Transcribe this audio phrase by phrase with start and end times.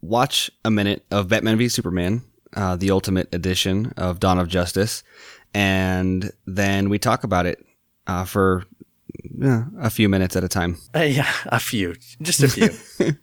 [0.00, 2.22] watch a minute of Batman v Superman,
[2.54, 5.02] uh, the Ultimate Edition of Dawn of Justice,
[5.54, 7.64] and then we talk about it
[8.06, 8.64] uh, for
[9.42, 10.78] uh, a few minutes at a time.
[10.94, 12.70] Uh, yeah, a few, just a few.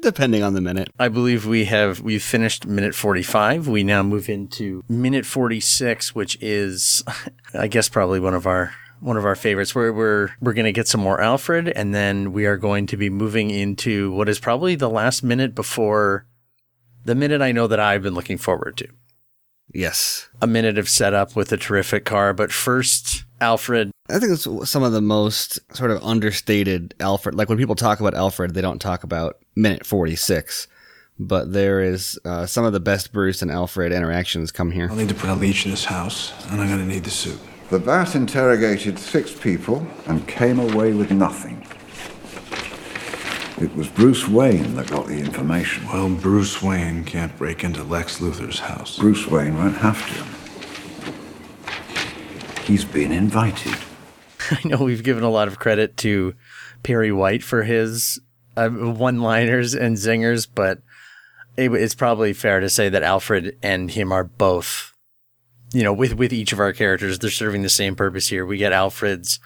[0.00, 0.88] depending on the minute.
[0.98, 3.68] I believe we have we've finished minute 45.
[3.68, 7.04] We now move into minute 46, which is
[7.54, 8.74] I guess probably one of our
[9.04, 12.32] one of our favorites where we're we're going to get some more Alfred and then
[12.32, 16.26] we are going to be moving into what is probably the last minute before
[17.04, 18.88] the minute I know that I've been looking forward to.
[19.72, 20.28] Yes.
[20.40, 23.90] A minute of setup with a terrific car, but first Alfred.
[24.08, 27.34] I think it's some of the most sort of understated Alfred.
[27.34, 30.66] Like when people talk about Alfred, they don't talk about minute 46.
[31.18, 34.88] But there is uh, some of the best Bruce and Alfred interactions come here.
[34.90, 37.38] I'll need to put a leech in this house, and I'm gonna need the suit.
[37.70, 41.66] The bat interrogated six people and came away with nothing.
[43.60, 45.86] It was Bruce Wayne that got the information.
[45.86, 48.98] Well, Bruce Wayne can't break into Lex Luthor's house.
[48.98, 50.24] Bruce Wayne won't have to.
[52.62, 53.76] He's been invited.
[54.50, 56.34] I know we've given a lot of credit to
[56.82, 58.20] Perry White for his
[58.56, 60.80] uh, one-liners and zingers, but
[61.56, 64.93] it, it's probably fair to say that Alfred and him are both,
[65.74, 68.46] you know, with with each of our characters, they're serving the same purpose here.
[68.46, 69.40] We get Alfred's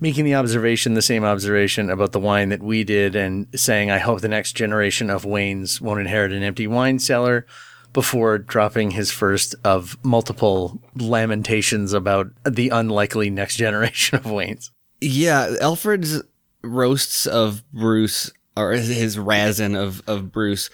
[0.00, 3.98] making the observation, the same observation about the wine that we did, and saying, "I
[3.98, 7.46] hope the next generation of Waynes won't inherit an empty wine cellar."
[7.92, 14.70] Before dropping his first of multiple lamentations about the unlikely next generation of Waynes.
[15.00, 16.20] Yeah, Alfred's
[16.62, 20.70] roasts of Bruce or his razin of of Bruce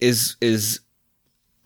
[0.00, 0.80] is is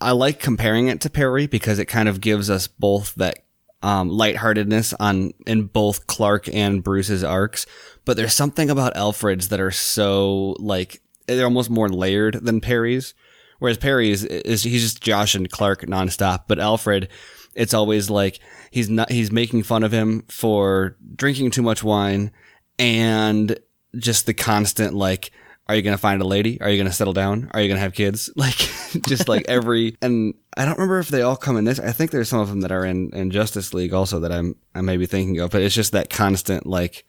[0.00, 3.38] I like comparing it to Perry because it kind of gives us both that
[3.82, 7.66] um, lightheartedness on in both Clark and Bruce's arcs.
[8.04, 13.14] But there's something about Alfred's that are so like they're almost more layered than Perry's.
[13.58, 17.08] Whereas Perry's is he's just Josh and Clark nonstop, but Alfred,
[17.54, 18.38] it's always like
[18.70, 22.32] he's not he's making fun of him for drinking too much wine
[22.78, 23.58] and
[23.96, 25.30] just the constant like
[25.68, 26.60] are you gonna find a lady?
[26.60, 27.50] Are you gonna settle down?
[27.52, 28.30] Are you gonna have kids?
[28.36, 28.56] Like
[29.06, 32.10] just like every and i don't remember if they all come in this i think
[32.10, 34.96] there's some of them that are in in justice league also that i'm i may
[34.96, 37.04] be thinking of but it's just that constant like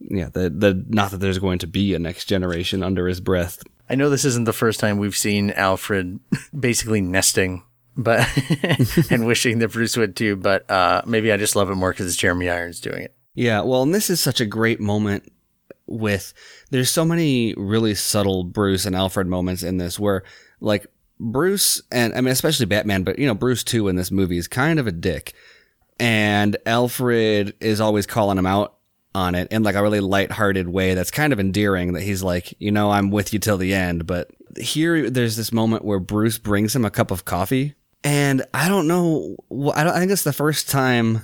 [0.00, 3.62] yeah the the not that there's going to be a next generation under his breath.
[3.88, 6.20] I know this isn't the first time we've seen alfred
[6.58, 7.64] basically nesting
[7.96, 8.26] but
[9.10, 12.06] and wishing that bruce would too but uh maybe i just love it more because
[12.06, 13.14] it's jeremy irons doing it.
[13.34, 15.30] Yeah, well, and this is such a great moment
[15.90, 16.32] with
[16.70, 20.22] there's so many really subtle Bruce and Alfred moments in this where
[20.60, 20.86] like
[21.18, 24.48] Bruce and I mean especially Batman, but you know, Bruce too in this movie is
[24.48, 25.34] kind of a dick.
[25.98, 28.76] And Alfred is always calling him out
[29.14, 32.54] on it in like a really light-hearted way that's kind of endearing that he's like,
[32.58, 36.38] you know, I'm with you till the end, but here there's this moment where Bruce
[36.38, 39.36] brings him a cup of coffee and I don't know
[39.74, 41.22] I don't I think it's the first time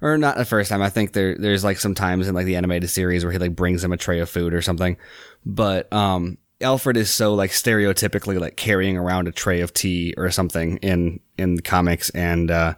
[0.00, 0.82] or not the first time.
[0.82, 3.56] I think there there's like some times in like the animated series where he like
[3.56, 4.96] brings him a tray of food or something.
[5.44, 10.30] But um Alfred is so like stereotypically like carrying around a tray of tea or
[10.30, 12.74] something in in the comics and uh,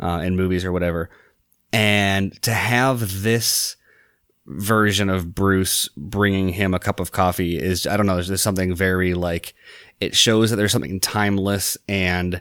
[0.00, 1.10] uh in movies or whatever.
[1.72, 3.76] And to have this
[4.46, 8.74] version of Bruce bringing him a cup of coffee is I don't know, there's something
[8.74, 9.54] very like
[9.98, 12.40] it shows that there's something timeless and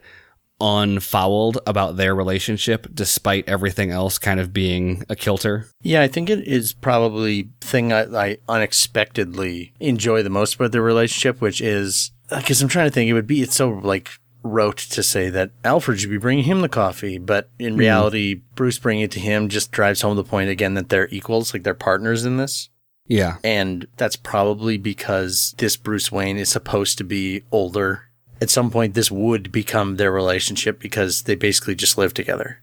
[0.61, 5.67] unfouled about their relationship despite everything else kind of being a kilter.
[5.81, 10.81] Yeah, I think it is probably thing I, I unexpectedly enjoy the most about their
[10.81, 14.09] relationship, which is because I'm trying to think, it would be it's so like
[14.43, 18.41] rote to say that Alfred should be bringing him the coffee, but in reality, mm.
[18.55, 21.63] Bruce bringing it to him just drives home the point again that they're equals, like
[21.63, 22.69] they're partners in this.
[23.07, 23.37] Yeah.
[23.43, 28.03] And that's probably because this Bruce Wayne is supposed to be older
[28.41, 32.61] at some point this would become their relationship because they basically just live together.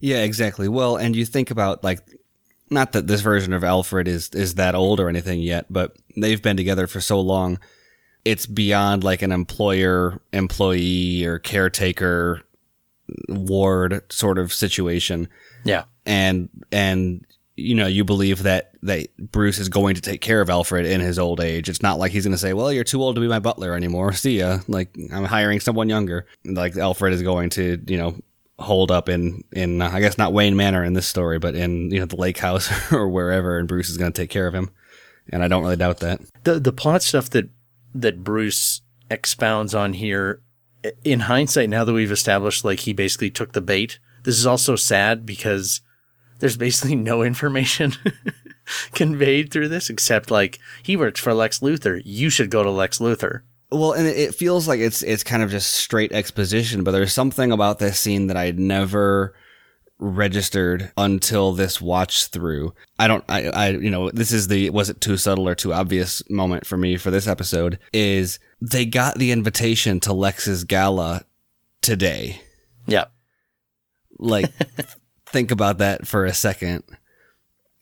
[0.00, 0.68] Yeah, exactly.
[0.68, 2.00] Well, and you think about like
[2.70, 6.42] not that this version of Alfred is is that old or anything yet, but they've
[6.42, 7.58] been together for so long.
[8.24, 12.42] It's beyond like an employer employee or caretaker
[13.28, 15.28] ward sort of situation.
[15.64, 15.84] Yeah.
[16.04, 17.24] And and
[17.58, 21.00] you know, you believe that that Bruce is going to take care of Alfred in
[21.00, 21.68] his old age.
[21.68, 23.74] It's not like he's going to say, "Well, you're too old to be my butler
[23.74, 24.12] anymore.
[24.14, 26.26] See ya." Like I'm hiring someone younger.
[26.44, 28.16] Like Alfred is going to, you know,
[28.58, 31.90] hold up in in uh, I guess not Wayne Manor in this story, but in
[31.90, 34.54] you know the lake house or wherever, and Bruce is going to take care of
[34.54, 34.70] him.
[35.30, 36.20] And I don't really doubt that.
[36.44, 37.50] the the plot stuff that
[37.94, 40.42] that Bruce expounds on here
[41.02, 44.76] in hindsight now that we've established like he basically took the bait this is also
[44.76, 45.80] sad because
[46.38, 47.92] there's basically no information
[48.92, 52.98] conveyed through this except like he works for Lex Luthor you should go to Lex
[52.98, 57.12] Luthor Well, and it feels like it's it's kind of just straight exposition, but there's
[57.12, 59.34] something about this scene that I'd never
[59.98, 62.72] registered until this watch through.
[62.98, 65.74] I don't I I you know, this is the was it too subtle or too
[65.74, 71.24] obvious moment for me for this episode is they got the invitation to Lex's gala
[71.82, 72.40] today.
[72.86, 73.06] yeah
[74.18, 74.50] Like
[75.32, 76.84] think about that for a second.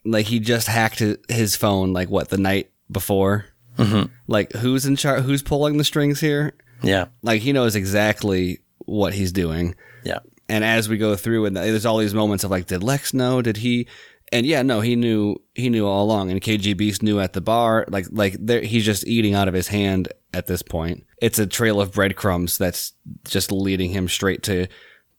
[0.04, 3.46] Like he just hacked his phone like what the night before.
[3.78, 4.10] Mhm.
[4.26, 5.22] Like who's in charge?
[5.24, 6.54] Who's pulling the strings here?
[6.82, 9.74] yeah Like he knows exactly what he's doing.
[10.04, 13.12] yeah And as we go through, and there's all these moments of like, did Lex
[13.14, 13.42] know?
[13.42, 13.88] Did he?
[14.32, 15.36] And yeah, no, he knew.
[15.54, 16.30] He knew all along.
[16.32, 17.84] And KG Beast knew at the bar.
[17.88, 21.04] Like, like there, he's just eating out of his hand at this point.
[21.22, 22.92] It's a trail of breadcrumbs that's
[23.24, 24.66] just leading him straight to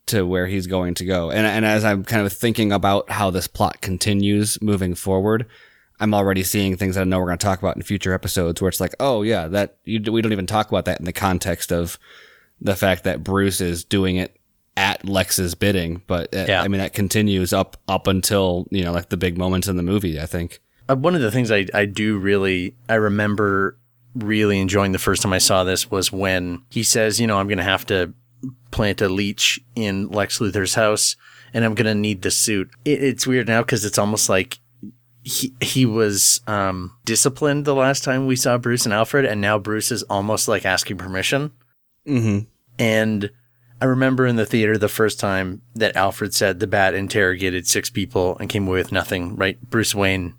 [0.08, 1.32] to where he's going to go.
[1.32, 5.46] And and as I'm kind of thinking about how this plot continues moving forward,
[6.00, 8.62] I'm already seeing things that I know we're going to talk about in future episodes
[8.62, 11.14] where it's like, oh yeah, that you, we don't even talk about that in the
[11.14, 11.98] context of
[12.60, 14.36] the fact that Bruce is doing it
[14.76, 16.02] at Lex's bidding.
[16.08, 16.62] But uh, Yeah.
[16.62, 19.84] I mean, that continues up up until you know like the big moments in the
[19.84, 20.20] movie.
[20.20, 20.60] I think.
[20.90, 23.78] Uh, one of the things I, I do really I remember
[24.16, 27.48] really enjoying the first time I saw this was when he says, you know, I'm
[27.48, 28.14] going to have to
[28.72, 31.16] plant a leech in Lex Luthor's house
[31.54, 32.70] and I'm going to need the suit.
[32.86, 34.60] It, it's weird now because it's almost like
[35.24, 39.58] he he was um, disciplined the last time we saw Bruce and Alfred, and now
[39.58, 41.52] Bruce is almost like asking permission.
[42.08, 42.46] Mm-hmm.
[42.80, 43.32] And
[43.82, 47.90] I remember in the theater the first time that Alfred said the bat interrogated six
[47.90, 49.60] people and came away with nothing, right?
[49.62, 50.36] Bruce Wayne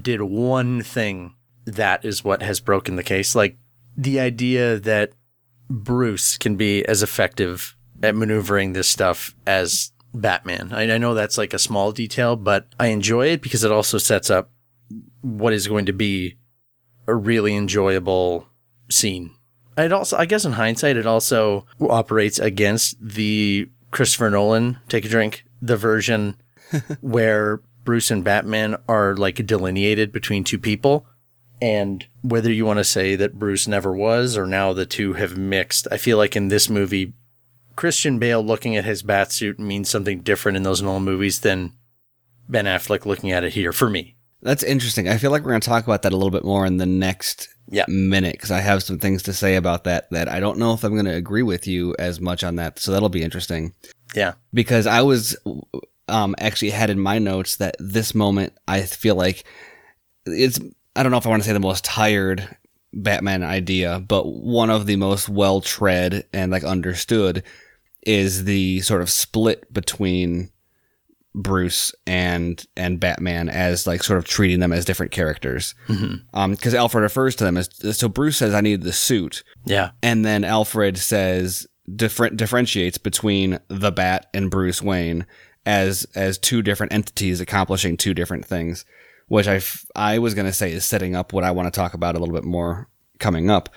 [0.00, 1.34] did one thing
[1.64, 3.34] that is what has broken the case.
[3.34, 3.58] Like
[3.96, 5.12] the idea that
[5.72, 10.72] Bruce can be as effective at maneuvering this stuff as Batman.
[10.72, 13.98] I, I know that's like a small detail, but I enjoy it because it also
[13.98, 14.50] sets up
[15.22, 16.36] what is going to be
[17.06, 18.46] a really enjoyable
[18.90, 19.34] scene.
[19.78, 25.08] It also, I guess, in hindsight, it also operates against the Christopher Nolan take a
[25.08, 26.36] drink, the version
[27.00, 31.06] where Bruce and Batman are like delineated between two people.
[31.62, 35.36] And whether you want to say that Bruce never was or now the two have
[35.38, 37.12] mixed, I feel like in this movie,
[37.76, 41.72] Christian Bale looking at his bat suit means something different in those Nolan movies than
[42.48, 44.16] Ben Affleck looking at it here for me.
[44.42, 45.08] That's interesting.
[45.08, 46.84] I feel like we're going to talk about that a little bit more in the
[46.86, 47.84] next Yeah.
[47.86, 50.82] minute because I have some things to say about that that I don't know if
[50.82, 52.80] I'm going to agree with you as much on that.
[52.80, 53.72] So that'll be interesting.
[54.16, 54.32] Yeah.
[54.52, 55.36] because I was
[56.08, 59.44] um, actually had in my notes that this moment I feel like
[60.26, 60.58] it's
[60.96, 62.56] I don't know if I want to say the most tired
[62.92, 67.42] Batman idea, but one of the most well tread and like understood
[68.06, 70.50] is the sort of split between
[71.34, 75.74] Bruce and and Batman as like sort of treating them as different characters.
[76.34, 79.92] Um, because Alfred refers to them as so Bruce says I need the suit, Yeah.
[80.02, 81.66] and then Alfred says
[81.96, 85.24] different differentiates between the Bat and Bruce Wayne
[85.64, 88.84] as as two different entities accomplishing two different things,
[89.28, 91.94] which I f- I was gonna say is setting up what I want to talk
[91.94, 92.88] about a little bit more
[93.18, 93.68] coming up,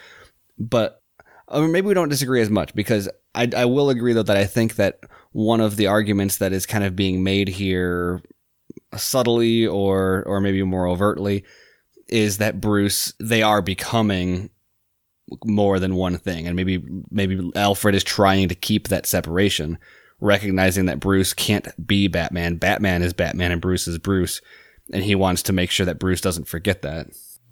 [0.58, 1.02] but
[1.48, 4.46] or maybe we don't disagree as much because I I will agree though that I
[4.46, 5.00] think that
[5.32, 8.22] one of the arguments that is kind of being made here
[8.96, 11.44] subtly or or maybe more overtly
[12.08, 14.50] is that Bruce they are becoming
[15.44, 16.48] more than one thing.
[16.48, 19.78] And maybe maybe Alfred is trying to keep that separation
[20.20, 22.56] recognizing that Bruce can't be Batman.
[22.56, 24.42] Batman is Batman and Bruce is Bruce
[24.92, 27.08] and he wants to make sure that Bruce doesn't forget that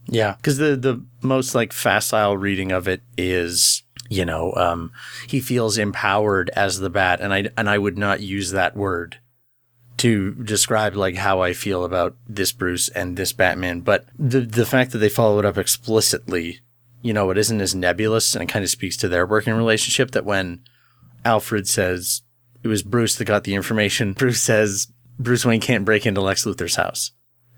[0.08, 4.92] Yeah, because the the most like facile reading of it is, you know, um,
[5.28, 9.18] he feels empowered as the bat, and I and I would not use that word
[9.98, 14.66] to describe like how I feel about this Bruce and this Batman, but the the
[14.66, 16.60] fact that they follow it up explicitly,
[17.02, 20.12] you know, it isn't as nebulous, and it kind of speaks to their working relationship.
[20.12, 20.62] That when
[21.24, 22.24] Alfred says
[22.64, 24.88] it was Bruce that got the information, Bruce says
[25.18, 27.12] Bruce Wayne can't break into Lex Luthor's house,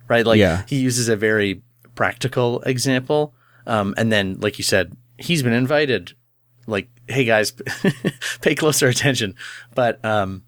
[0.07, 0.25] right?
[0.25, 0.63] Like Yeah.
[0.67, 1.61] he uses a very
[1.95, 3.33] practical example.
[3.67, 6.13] Um, and then, like you said, he's been invited.
[6.67, 7.51] Like, hey guys,
[8.41, 9.35] pay closer attention.
[9.75, 10.43] But, um,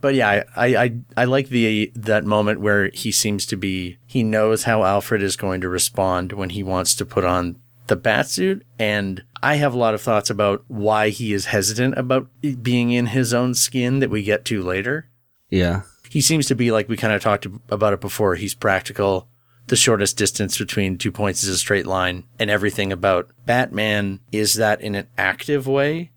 [0.00, 4.22] But yeah, I, I, I, like the that moment where he seems to be he
[4.22, 7.56] knows how Alfred is going to respond when he wants to put on
[7.86, 12.28] the batsuit, and I have a lot of thoughts about why he is hesitant about
[12.62, 15.08] being in his own skin that we get to later.
[15.50, 15.82] Yeah.
[16.14, 18.36] He seems to be like we kind of talked about it before.
[18.36, 19.26] He's practical.
[19.66, 24.54] The shortest distance between two points is a straight line, and everything about Batman is
[24.54, 26.12] that in an active way.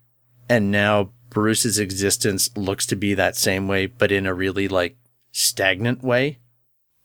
[0.48, 4.96] And now Bruce's existence looks to be that same way, but in a really like
[5.32, 6.38] stagnant way.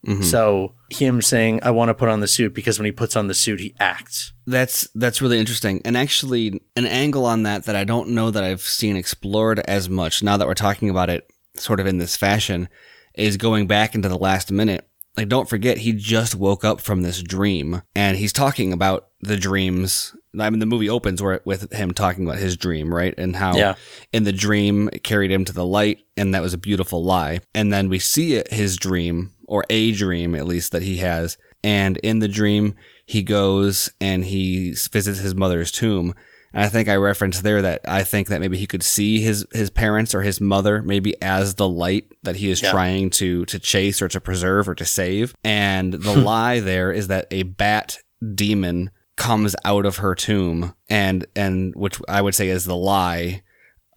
[0.06, 0.22] Mm-hmm.
[0.22, 3.26] So him saying, I want to put on the suit because when he puts on
[3.26, 4.34] the suit, he acts.
[4.46, 8.44] That's that's really interesting, and actually, an angle on that that I don't know that
[8.44, 10.22] I've seen explored as much.
[10.22, 12.70] Now that we're talking about it, sort of in this fashion,
[13.16, 14.88] is going back into the last minute.
[15.16, 19.38] Like, don't forget, he just woke up from this dream, and he's talking about the
[19.38, 20.16] dreams.
[20.40, 23.56] I mean, the movie opens where, with him talking about his dream, right, and how
[23.56, 23.76] Yeah.
[24.12, 27.42] in the dream it carried him to the light, and that was a beautiful lie.
[27.54, 31.38] And then we see it, his dream, or a dream at least that he has.
[31.64, 32.74] And in the dream,
[33.06, 36.16] he goes and he visits his mother's tomb.
[36.54, 39.46] And I think I referenced there that I think that maybe he could see his,
[39.54, 42.72] his parents or his mother maybe as the light that he is Yeah.
[42.72, 45.34] trying to, to chase or to preserve or to save.
[45.44, 46.24] And the hmm.
[46.24, 47.98] lie there is that a bat
[48.36, 53.42] demon comes out of her tomb and, and which I would say is the lie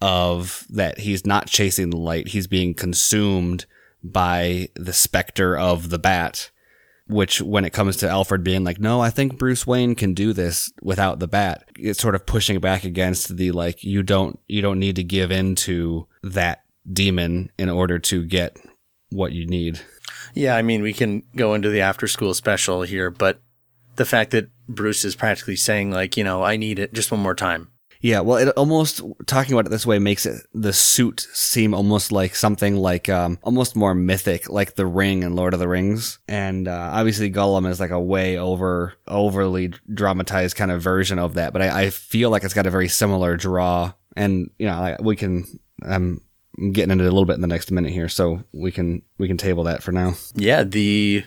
[0.00, 3.66] of that he's not chasing the light, he's being consumed
[4.02, 6.50] by the specter of the bat.
[7.08, 10.32] Which, when it comes to Alfred being like, no, I think Bruce Wayne can do
[10.32, 14.60] this without the bat, it's sort of pushing back against the like, you don't, you
[14.60, 18.56] don't need to give in to that demon in order to get
[19.10, 19.80] what you need.
[20.34, 23.40] Yeah, I mean, we can go into the after school special here, but
[23.94, 27.20] the fact that Bruce is practically saying, like, you know, I need it just one
[27.20, 27.68] more time.
[28.00, 32.12] Yeah, well, it almost talking about it this way makes it the suit seem almost
[32.12, 36.18] like something like um almost more mythic, like the Ring and Lord of the Rings.
[36.28, 41.34] And uh, obviously, Gollum is like a way over overly dramatized kind of version of
[41.34, 41.52] that.
[41.52, 45.02] But I, I feel like it's got a very similar draw, and you know, like,
[45.02, 45.60] we can.
[45.82, 46.20] Um,
[46.58, 49.02] I'm getting into it a little bit in the next minute here, so we can
[49.18, 50.14] we can table that for now.
[50.34, 51.24] Yeah, the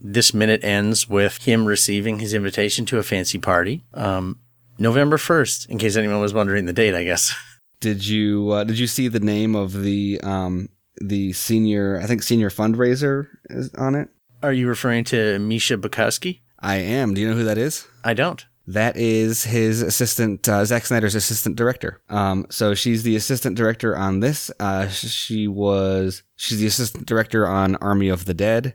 [0.00, 3.84] this minute ends with him receiving his invitation to a fancy party.
[3.92, 4.38] Um,
[4.80, 7.32] November first, in case anyone was wondering the date, I guess.
[7.80, 10.68] Did you uh, did you see the name of the um
[11.00, 14.08] the senior I think senior fundraiser is on it?
[14.42, 16.40] Are you referring to Misha Bukowski?
[16.58, 17.14] I am.
[17.14, 17.86] Do you know who that is?
[18.04, 18.44] I don't.
[18.66, 22.00] That is his assistant, uh, Zack Snyder's assistant director.
[22.08, 24.50] Um, so she's the assistant director on this.
[24.60, 28.74] Uh, she was, she's the assistant director on Army of the Dead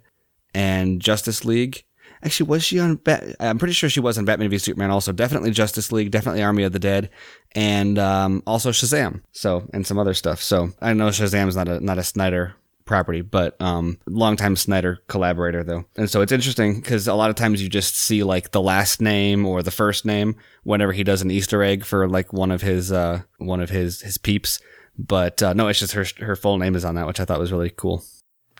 [0.53, 1.85] and Justice League.
[2.25, 3.35] Actually, was she on Bat?
[3.39, 4.89] I'm pretty sure she was on Batman v Superman.
[4.89, 7.11] Also, definitely Justice League, definitely Army of the Dead,
[7.53, 9.21] and um, also Shazam.
[9.31, 10.41] So, and some other stuff.
[10.41, 12.55] So, I know Shazam's not a not a Snyder
[12.85, 15.85] property, but um, longtime Snyder collaborator though.
[15.97, 19.01] And so it's interesting because a lot of times you just see like the last
[19.01, 22.61] name or the first name whenever he does an Easter egg for like one of
[22.61, 24.59] his uh one of his his peeps.
[24.97, 27.39] But uh, no, it's just her her full name is on that, which I thought
[27.39, 28.03] was really cool.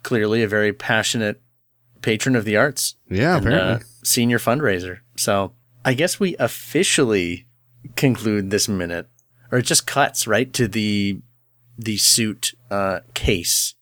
[0.03, 1.41] Clearly, a very passionate
[2.05, 2.95] patron of the arts.
[3.09, 4.99] Yeah, and, uh, senior fundraiser.
[5.17, 7.47] So I guess we officially
[7.95, 9.09] conclude this minute,
[9.51, 11.21] or it just cuts right to the
[11.77, 13.73] the suit uh, case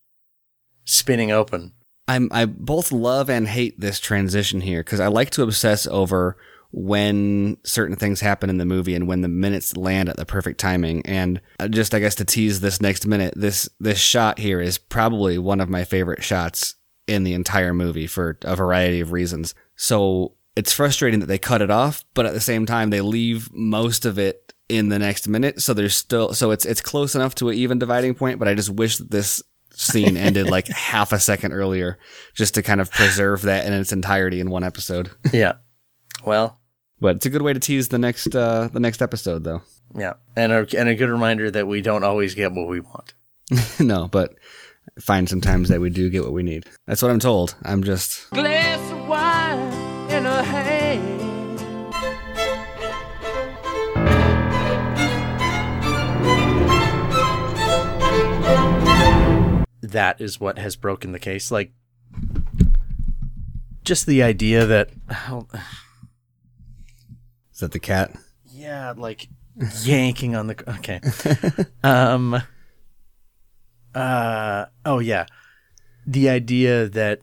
[0.85, 1.73] spinning open.
[2.07, 6.37] I'm I both love and hate this transition here because I like to obsess over
[6.71, 10.59] when certain things happen in the movie and when the minutes land at the perfect
[10.59, 11.05] timing.
[11.05, 14.77] And uh, just I guess to tease this next minute, this this shot here is
[14.77, 16.75] probably one of my favorite shots
[17.07, 19.53] in the entire movie for a variety of reasons.
[19.75, 23.49] So it's frustrating that they cut it off, but at the same time they leave
[23.53, 25.61] most of it in the next minute.
[25.61, 28.53] So there's still so it's it's close enough to an even dividing point, but I
[28.53, 29.41] just wish that this
[29.71, 31.97] scene ended like half a second earlier
[32.35, 35.09] just to kind of preserve that in its entirety in one episode.
[35.33, 35.53] yeah.
[36.25, 36.59] Well,
[37.01, 39.61] But it's a good way to tease the next uh the next episode though.
[39.97, 43.13] yeah, and a, and a good reminder that we don't always get what we want.
[43.79, 44.35] no, but
[44.99, 46.65] find sometimes that we do get what we need.
[46.87, 47.55] That's what I'm told.
[47.63, 50.83] I'm just glass of wine in her hand.
[59.81, 61.51] That is what has broken the case.
[61.51, 61.71] Like,
[63.83, 64.89] just the idea that,
[65.29, 65.47] oh,
[67.51, 68.15] is that the cat?
[68.47, 69.27] yeah, like
[69.83, 71.01] yanking on the okay.
[71.83, 72.41] Um.
[73.95, 74.65] Uh.
[74.85, 75.25] Oh yeah,
[76.05, 77.21] the idea that